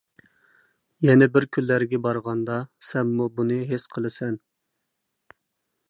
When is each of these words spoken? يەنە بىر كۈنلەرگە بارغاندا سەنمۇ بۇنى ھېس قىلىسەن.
يەنە 1.07 1.27
بىر 1.35 1.45
كۈنلەرگە 1.57 1.99
بارغاندا 2.07 2.57
سەنمۇ 2.89 3.29
بۇنى 3.39 3.59
ھېس 3.73 3.87
قىلىسەن. 3.97 4.35